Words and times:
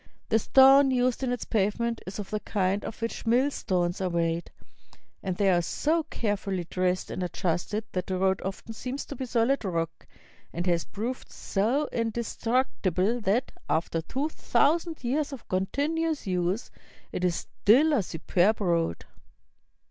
The 0.29 0.39
stone 0.39 0.89
used 0.89 1.21
in 1.21 1.31
its 1.31 1.45
pavement 1.45 2.01
is 2.07 2.17
of 2.17 2.31
the 2.31 2.39
kind 2.39 2.83
of 2.85 2.99
which 3.03 3.27
millstones 3.27 4.01
are 4.01 4.09
made, 4.09 4.49
and 5.21 5.37
they 5.37 5.51
are 5.51 5.61
so 5.61 6.01
carefully 6.09 6.63
dressed 6.63 7.11
and 7.11 7.21
adjusted 7.21 7.83
that 7.91 8.07
the 8.07 8.17
road 8.17 8.41
often 8.43 8.73
seems 8.73 9.05
to 9.05 9.15
be 9.15 9.27
solid 9.27 9.63
rock, 9.63 10.07
and 10.51 10.65
has 10.65 10.85
proved 10.85 11.31
so 11.31 11.87
indestructible 11.91 13.21
that, 13.21 13.51
after 13.69 14.01
two 14.01 14.29
thousand 14.29 15.03
years 15.03 15.31
of 15.31 15.47
continuous 15.47 16.25
use, 16.25 16.71
it 17.11 17.23
is 17.23 17.35
still 17.35 17.93
a 17.93 18.01
su 18.01 18.17
perb 18.17 18.59
road. 18.59 19.05